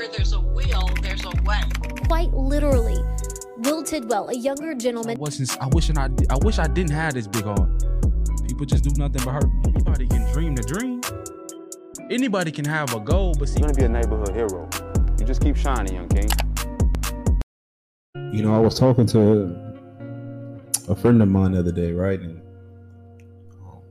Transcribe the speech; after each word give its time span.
Where 0.00 0.08
there's 0.08 0.32
a 0.32 0.40
will, 0.40 0.88
there's 1.02 1.26
a 1.26 1.32
way. 1.44 1.60
Quite 2.06 2.32
literally. 2.32 3.04
Will 3.58 3.82
Tidwell, 3.82 4.30
a 4.30 4.34
younger 4.34 4.74
gentleman. 4.74 5.18
I 5.18 5.20
wasn't. 5.20 5.62
I 5.62 5.66
wish 5.66 5.90
I. 5.90 6.08
I 6.30 6.38
wish 6.40 6.58
I 6.58 6.66
didn't 6.68 6.92
have 6.92 7.12
this 7.12 7.26
big 7.26 7.44
heart. 7.44 7.68
People 8.48 8.64
just 8.64 8.82
do 8.82 8.92
nothing 8.96 9.22
but 9.22 9.32
hurt. 9.32 9.44
Anybody 9.66 10.08
can 10.08 10.32
dream 10.32 10.54
the 10.54 10.62
dream. 10.62 11.02
Anybody 12.10 12.50
can 12.50 12.64
have 12.64 12.94
a 12.94 13.00
goal, 13.00 13.34
but 13.38 13.50
see, 13.50 13.60
You're 13.60 13.68
gonna 13.68 13.78
be 13.78 13.84
a 13.84 13.88
neighborhood 13.90 14.34
hero. 14.34 14.70
You 15.18 15.26
just 15.26 15.42
keep 15.42 15.54
shining, 15.54 15.94
young 15.94 16.08
king. 16.08 16.30
You 18.32 18.42
know, 18.42 18.56
I 18.56 18.58
was 18.58 18.78
talking 18.78 19.04
to 19.08 19.54
a 20.88 20.96
friend 20.96 21.20
of 21.20 21.28
mine 21.28 21.52
the 21.52 21.58
other 21.58 21.72
day, 21.72 21.92
right? 21.92 22.18
And 22.18 22.40
um, 23.66 23.82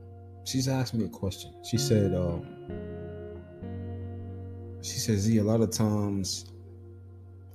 she's 0.44 0.66
asked 0.66 0.92
me 0.92 1.04
a 1.04 1.08
question. 1.08 1.54
She 1.62 1.78
said, 1.78 2.16
um, 2.16 2.44
she 4.82 4.98
said, 4.98 5.18
Zee, 5.18 5.38
a 5.38 5.44
lot 5.44 5.60
of 5.60 5.70
times 5.70 6.46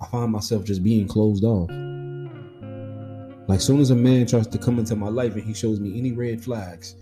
I 0.01 0.07
find 0.07 0.31
myself 0.31 0.63
just 0.63 0.83
being 0.83 1.07
closed 1.07 1.43
off. 1.43 1.69
Like 3.47 3.61
soon 3.61 3.79
as 3.79 3.91
a 3.91 3.95
man 3.95 4.25
tries 4.25 4.47
to 4.47 4.57
come 4.57 4.79
into 4.79 4.95
my 4.95 5.09
life 5.09 5.35
and 5.35 5.43
he 5.43 5.53
shows 5.53 5.79
me 5.79 5.97
any 5.97 6.11
red 6.11 6.43
flags, 6.43 6.95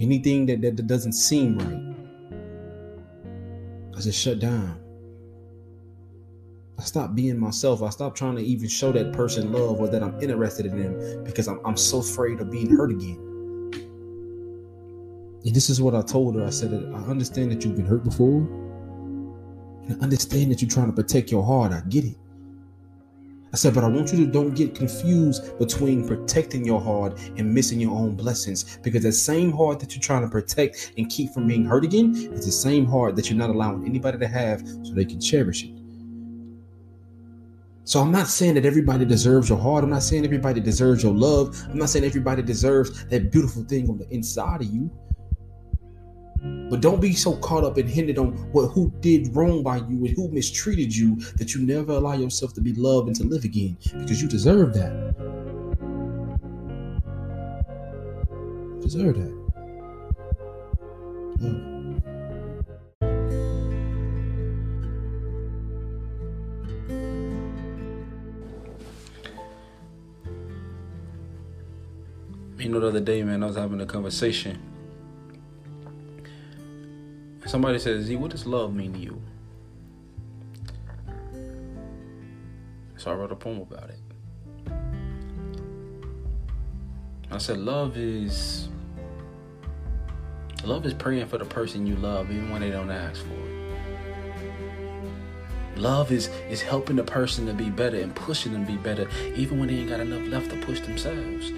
anything 0.00 0.46
that, 0.46 0.60
that, 0.62 0.76
that 0.76 0.86
doesn't 0.86 1.12
seem 1.12 1.58
right, 1.58 1.96
I 3.96 4.00
just 4.00 4.20
shut 4.20 4.38
down. 4.38 4.78
I 6.78 6.82
stop 6.84 7.14
being 7.14 7.38
myself. 7.38 7.82
I 7.82 7.90
stop 7.90 8.16
trying 8.16 8.34
to 8.36 8.42
even 8.42 8.68
show 8.68 8.90
that 8.92 9.12
person 9.12 9.52
love 9.52 9.80
or 9.80 9.88
that 9.88 10.02
I'm 10.02 10.20
interested 10.20 10.66
in 10.66 10.82
them 10.82 11.22
because 11.22 11.46
I'm, 11.46 11.60
I'm 11.64 11.76
so 11.76 11.98
afraid 11.98 12.40
of 12.40 12.50
being 12.50 12.74
hurt 12.74 12.90
again. 12.90 13.18
And 15.44 15.54
this 15.54 15.70
is 15.70 15.80
what 15.80 15.94
I 15.94 16.02
told 16.02 16.34
her. 16.36 16.44
I 16.44 16.50
said, 16.50 16.72
I 16.72 16.98
understand 17.08 17.52
that 17.52 17.64
you've 17.64 17.76
been 17.76 17.86
hurt 17.86 18.02
before. 18.02 18.61
And 19.88 20.02
understand 20.02 20.50
that 20.50 20.62
you're 20.62 20.70
trying 20.70 20.86
to 20.86 20.92
protect 20.92 21.30
your 21.30 21.44
heart. 21.44 21.72
I 21.72 21.80
get 21.88 22.04
it. 22.04 22.16
I 23.52 23.56
said, 23.56 23.74
but 23.74 23.84
I 23.84 23.88
want 23.88 24.10
you 24.12 24.24
to 24.24 24.32
don't 24.32 24.54
get 24.54 24.74
confused 24.74 25.58
between 25.58 26.08
protecting 26.08 26.64
your 26.64 26.80
heart 26.80 27.20
and 27.36 27.52
missing 27.52 27.80
your 27.80 27.92
own 27.92 28.14
blessings. 28.14 28.78
Because 28.78 29.02
that 29.02 29.12
same 29.12 29.52
heart 29.52 29.78
that 29.80 29.94
you're 29.94 30.00
trying 30.00 30.22
to 30.22 30.28
protect 30.28 30.94
and 30.96 31.10
keep 31.10 31.34
from 31.34 31.46
being 31.46 31.64
hurt 31.66 31.84
again 31.84 32.14
is 32.32 32.46
the 32.46 32.52
same 32.52 32.86
heart 32.86 33.14
that 33.16 33.28
you're 33.28 33.38
not 33.38 33.50
allowing 33.50 33.84
anybody 33.84 34.18
to 34.18 34.26
have 34.26 34.66
so 34.82 34.94
they 34.94 35.04
can 35.04 35.20
cherish 35.20 35.64
it. 35.64 35.70
So 37.84 38.00
I'm 38.00 38.12
not 38.12 38.28
saying 38.28 38.54
that 38.54 38.64
everybody 38.64 39.04
deserves 39.04 39.50
your 39.50 39.58
heart. 39.58 39.84
I'm 39.84 39.90
not 39.90 40.02
saying 40.02 40.24
everybody 40.24 40.60
deserves 40.60 41.02
your 41.02 41.12
love. 41.12 41.60
I'm 41.68 41.76
not 41.76 41.90
saying 41.90 42.06
everybody 42.06 42.40
deserves 42.40 43.04
that 43.06 43.30
beautiful 43.30 43.64
thing 43.64 43.90
on 43.90 43.98
the 43.98 44.08
inside 44.08 44.62
of 44.62 44.68
you. 44.68 44.90
But 46.42 46.80
don't 46.80 47.00
be 47.00 47.12
so 47.12 47.36
caught 47.36 47.62
up 47.62 47.76
and 47.76 47.88
hindered 47.88 48.18
on 48.18 48.32
what 48.52 48.68
who 48.68 48.92
did 49.00 49.34
wrong 49.36 49.62
by 49.62 49.76
you 49.76 50.06
and 50.06 50.08
who 50.08 50.28
mistreated 50.28 50.94
you 50.94 51.16
that 51.36 51.54
you 51.54 51.64
never 51.64 51.92
allow 51.92 52.14
yourself 52.14 52.52
to 52.54 52.60
be 52.60 52.72
loved 52.72 53.06
and 53.08 53.16
to 53.16 53.24
live 53.24 53.44
again 53.44 53.76
because 53.92 54.20
you 54.20 54.26
deserve 54.26 54.74
that. 54.74 55.14
You 58.74 58.80
deserve 58.80 59.16
that. 59.18 59.42
Love. 61.38 61.72
You 72.58 72.68
know, 72.68 72.80
the 72.80 72.88
other 72.88 73.00
day, 73.00 73.22
man, 73.22 73.42
I 73.42 73.46
was 73.46 73.56
having 73.56 73.80
a 73.80 73.86
conversation. 73.86 74.71
Somebody 77.52 77.78
says, 77.78 78.06
Zee, 78.06 78.16
what 78.16 78.30
does 78.30 78.46
love 78.46 78.74
mean 78.74 78.94
to 78.94 78.98
you? 78.98 79.20
So 82.96 83.10
I 83.10 83.14
wrote 83.14 83.30
a 83.30 83.36
poem 83.36 83.60
about 83.60 83.90
it. 83.90 84.00
I 87.30 87.36
said, 87.36 87.58
love 87.58 87.98
is. 87.98 88.70
Love 90.64 90.86
is 90.86 90.94
praying 90.94 91.26
for 91.26 91.36
the 91.36 91.44
person 91.44 91.86
you 91.86 91.96
love, 91.96 92.30
even 92.30 92.50
when 92.50 92.62
they 92.62 92.70
don't 92.70 92.90
ask 92.90 93.20
for 93.20 93.34
it. 93.34 93.50
Love 95.76 96.10
is 96.10 96.28
is 96.48 96.62
helping 96.62 96.96
the 96.96 97.04
person 97.04 97.44
to 97.48 97.52
be 97.52 97.68
better 97.68 98.00
and 98.00 98.16
pushing 98.16 98.54
them 98.54 98.64
to 98.64 98.72
be 98.72 98.78
better, 98.78 99.06
even 99.36 99.58
when 99.58 99.68
they 99.68 99.74
ain't 99.74 99.90
got 99.90 100.00
enough 100.00 100.26
left 100.26 100.48
to 100.48 100.56
push 100.64 100.80
themselves. 100.80 101.52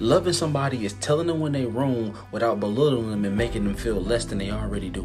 Loving 0.00 0.32
somebody 0.32 0.84
is 0.84 0.92
telling 0.94 1.26
them 1.26 1.40
when 1.40 1.50
they're 1.50 1.66
wrong 1.66 2.16
without 2.30 2.60
belittling 2.60 3.10
them 3.10 3.24
and 3.24 3.36
making 3.36 3.64
them 3.64 3.74
feel 3.74 4.00
less 4.00 4.24
than 4.24 4.38
they 4.38 4.52
already 4.52 4.90
do. 4.90 5.02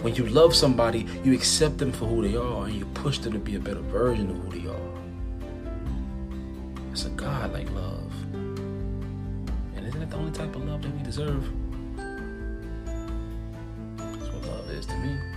When 0.00 0.14
you 0.14 0.26
love 0.26 0.54
somebody, 0.54 1.06
you 1.22 1.34
accept 1.34 1.76
them 1.76 1.92
for 1.92 2.06
who 2.06 2.26
they 2.26 2.36
are 2.36 2.64
and 2.64 2.74
you 2.74 2.86
push 2.94 3.18
them 3.18 3.34
to 3.34 3.38
be 3.38 3.56
a 3.56 3.58
better 3.58 3.80
version 3.80 4.30
of 4.30 4.38
who 4.38 4.58
they 4.58 4.66
are. 4.68 4.94
It's 6.92 7.04
a 7.04 7.10
God 7.10 7.52
like 7.52 7.70
love. 7.72 8.12
And 8.32 9.86
isn't 9.86 10.00
that 10.00 10.10
the 10.10 10.16
only 10.16 10.32
type 10.32 10.56
of 10.56 10.64
love 10.64 10.80
that 10.80 10.96
we 10.96 11.02
deserve? 11.02 11.44
That's 13.98 14.32
what 14.32 14.46
love 14.46 14.70
is 14.70 14.86
to 14.86 14.96
me. 14.96 15.33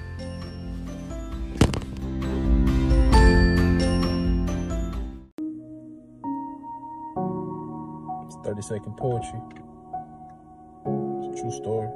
30 8.62 8.68
second 8.68 8.97
poetry. 8.97 9.40
It's 10.85 11.40
a 11.40 11.41
true 11.41 11.51
story. 11.51 11.90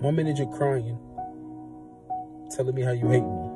One 0.00 0.14
minute 0.14 0.38
you're 0.38 0.56
crying, 0.56 0.98
telling 2.50 2.74
me 2.74 2.82
how 2.82 2.92
you 2.92 3.08
hate 3.08 3.24
me. 3.24 3.50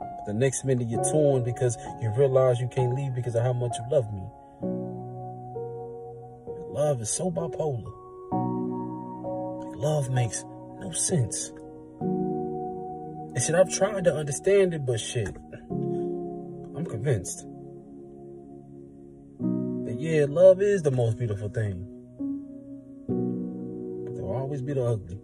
But 0.00 0.26
the 0.26 0.34
next 0.34 0.64
minute 0.64 0.88
you're 0.88 1.04
torn 1.04 1.44
because 1.44 1.78
you 2.02 2.12
realize 2.16 2.60
you 2.60 2.68
can't 2.68 2.94
leave 2.94 3.14
because 3.14 3.34
of 3.34 3.42
how 3.42 3.54
much 3.54 3.76
you 3.78 3.84
love 3.90 4.12
me. 4.12 4.22
Love 6.74 7.00
is 7.00 7.10
so 7.10 7.30
bipolar. 7.30 7.94
Love 9.76 10.10
makes 10.10 10.44
no 10.80 10.92
sense. 10.92 11.52
And 13.34 13.42
shit, 13.42 13.54
I've 13.54 13.72
tried 13.72 14.04
to 14.04 14.14
understand 14.14 14.74
it, 14.74 14.84
but 14.86 14.98
shit, 15.00 15.36
I'm 15.70 16.84
convinced 16.84 17.46
that 19.38 19.96
yeah, 19.98 20.26
love 20.28 20.60
is 20.60 20.82
the 20.82 20.90
most 20.90 21.18
beautiful 21.18 21.48
thing. 21.48 21.86
But 24.04 24.14
there'll 24.14 24.36
always 24.36 24.62
be 24.62 24.74
the 24.74 24.84
ugly. 24.84 25.20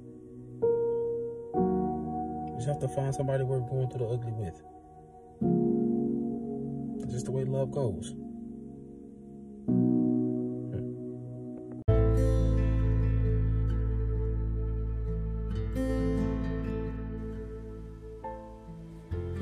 You 2.47 2.55
just 2.57 2.69
have 2.69 2.81
to 2.81 2.89
find 2.89 3.15
somebody 3.15 3.45
worth 3.45 3.69
going 3.69 3.89
through 3.91 4.07
the 4.07 4.13
ugly 4.13 4.33
with. 4.33 4.63
It's 7.03 7.13
just 7.13 7.27
the 7.27 7.33
way 7.33 7.45
love 7.45 7.73
goes. 7.73 8.15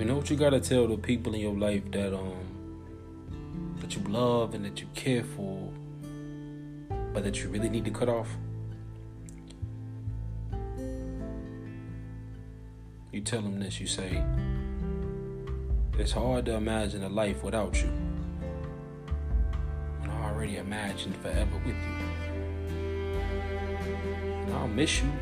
You 0.03 0.09
know 0.09 0.17
what 0.17 0.29
you 0.31 0.37
gotta 0.37 0.59
tell 0.59 0.89
the 0.89 0.97
people 0.97 1.33
in 1.33 1.41
your 1.41 1.57
life 1.57 1.89
that 1.93 2.13
um 2.13 3.77
that 3.81 3.95
you 3.95 4.03
love 4.09 4.53
and 4.53 4.65
that 4.65 4.81
you 4.81 4.89
care 4.97 5.23
for, 5.23 5.71
but 7.15 7.23
that 7.23 7.41
you 7.41 7.49
really 7.49 7.69
need 7.69 7.85
to 7.85 7.93
cut 7.93 8.09
off. 8.09 8.29
You 13.13 13.21
tell 13.21 13.43
them 13.43 13.61
this. 13.61 13.79
You 13.79 13.87
say, 13.87 14.21
"It's 15.97 16.11
hard 16.11 16.47
to 16.47 16.55
imagine 16.55 17.05
a 17.05 17.09
life 17.09 17.45
without 17.45 17.81
you." 17.81 17.91
When 20.01 20.11
I 20.11 20.31
already 20.33 20.57
imagined 20.57 21.15
forever 21.19 21.59
with 21.65 21.77
you, 21.77 21.95
and 24.47 24.53
I'll 24.53 24.67
miss 24.67 25.01
you. 25.01 25.13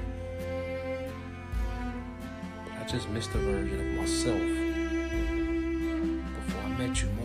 I 2.80 2.84
just 2.84 3.10
miss 3.10 3.26
the 3.26 3.40
version 3.40 3.78
of 3.78 3.86
myself 3.98 4.69
met 6.80 7.02
you 7.02 7.19